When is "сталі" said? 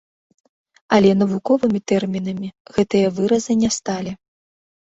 3.79-4.11